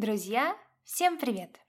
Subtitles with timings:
[0.00, 1.60] Друзья, всем привет!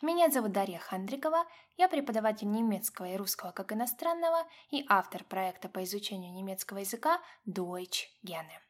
[0.00, 1.44] Меня зовут Дарья Хандрикова,
[1.76, 8.04] я преподаватель немецкого и русского как иностранного и автор проекта по изучению немецкого языка Deutsch
[8.22, 8.60] gerne.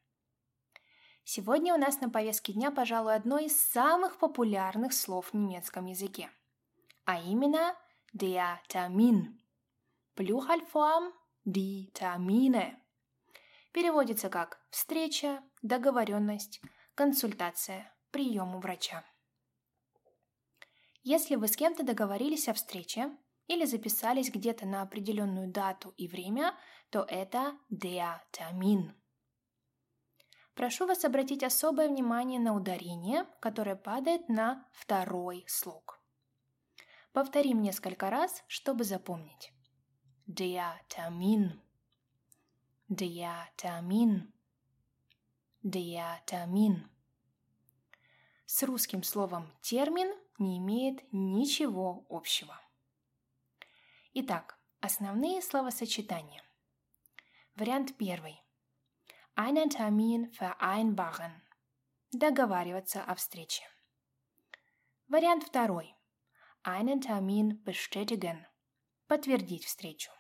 [1.23, 6.31] Сегодня у нас на повестке дня, пожалуй, одно из самых популярных слов в немецком языке,
[7.05, 7.77] а именно
[8.15, 9.35] der Termin,
[10.17, 11.13] Pluralform
[11.45, 12.77] die Termine.
[13.71, 16.63] Переводится как «встреча», «договоренность»,
[16.95, 19.05] «консультация», «прием у врача».
[21.03, 23.11] Если вы с кем-то договорились о встрече
[23.49, 26.55] или записались где-то на определенную дату и время,
[26.91, 28.93] то это Termin.
[30.55, 36.01] Прошу вас обратить особое внимание на ударение, которое падает на второй слог.
[37.13, 39.53] Повторим несколько раз, чтобы запомнить.
[40.29, 41.61] Termin.
[45.65, 46.94] Der Termin.
[48.47, 52.61] С русским словом «термин» не имеет ничего общего.
[54.13, 56.43] Итак, основные словосочетания.
[57.55, 58.43] Вариант первый.
[59.35, 61.41] Einen Termin vereinbaren.
[62.13, 63.65] Договариваться о встрече.
[65.09, 65.97] Вариант второй.
[66.63, 68.45] Einen Termin bestätigen.
[69.07, 70.11] Подтвердить встречу.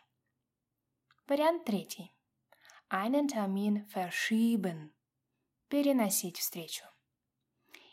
[1.26, 2.16] Вариант третий.
[2.90, 4.94] Einen Termin verschieben.
[5.68, 6.84] Переносить встречу.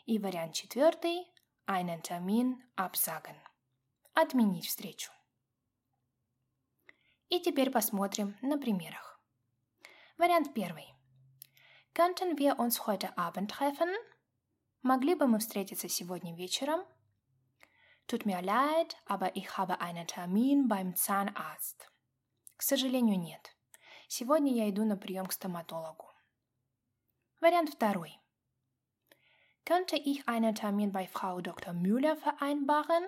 [0.04, 1.32] И вариант четвертый–
[1.66, 3.36] einen Termin absagen–
[4.14, 5.12] отменить встречу.
[7.28, 9.20] И теперь посмотрим на примерах.
[10.18, 10.92] Вариант первый.
[11.94, 13.94] Könnten wir uns heute Abend treffen?
[14.82, 16.84] Могли бы мы встретиться сегодня вечером?
[18.08, 21.88] Tut mir leid, aber ich habe einen Termin beim Zahnarzt.
[22.56, 23.56] К сожалению, нет.
[24.08, 26.10] Сегодня я иду на прием к стоматологу.
[27.40, 28.21] Вариант второй.
[29.65, 31.73] Könnte ich einen Termin bei Frau Dr.
[31.73, 33.03] Müller vereinbaren?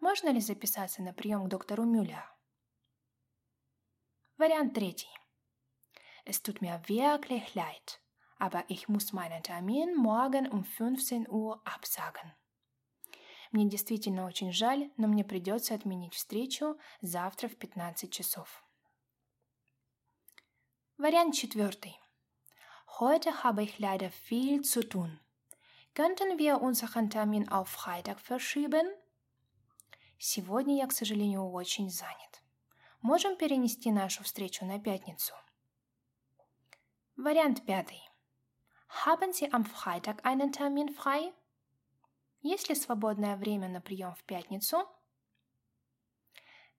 [0.00, 2.24] Можно ли записаться на прием к доктору Мюллер?
[4.36, 5.08] Вариант третий.
[6.26, 8.00] Es tut mir wirklich leid,
[8.38, 12.34] aber ich muss meinen Termin morgen um 15 Uhr absagen.
[13.52, 18.62] Мне действительно очень жаль, но мне придется отменить встречу завтра в 15 часов.
[20.98, 21.98] Вариант четвертый.
[23.00, 25.20] Heute habe ich leider viel zu tun.
[25.93, 28.87] Könnten wir unseren Termin auf Freitag verschieben?
[30.17, 32.41] Сегодня я, к сожалению, очень занят.
[33.01, 35.33] Можем перенести нашу встречу на пятницу?
[37.17, 37.99] Вариант пятый.
[39.05, 41.33] Haben Sie am Freitag einen Termin frei?
[42.41, 44.87] Есть ли свободное время на прием в пятницу?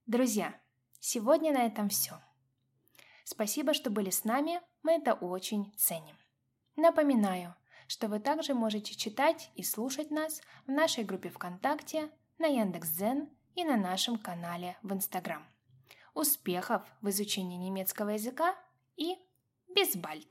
[0.07, 0.59] Друзья,
[0.99, 2.19] сегодня на этом все.
[3.25, 6.17] Спасибо, что были с нами, мы это очень ценим.
[6.75, 7.55] Напоминаю–
[7.93, 12.09] что вы также можете читать и слушать нас в нашей группе ВКонтакте,
[12.39, 15.45] на Яндекс.Дзен и на нашем канале в Инстаграм.
[16.15, 18.55] Успехов в изучении немецкого языка
[18.97, 19.15] и
[19.75, 20.27] без бальт!